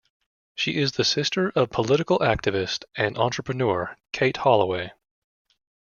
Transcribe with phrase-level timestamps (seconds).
[0.55, 4.93] She is the sister of political activist and entrepreneur Kate Holloway.